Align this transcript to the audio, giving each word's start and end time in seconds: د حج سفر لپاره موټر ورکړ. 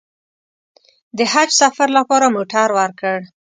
د 1.17 1.19
حج 1.33 1.49
سفر 1.61 1.87
لپاره 1.97 2.33
موټر 2.35 2.67
ورکړ. 2.79 3.17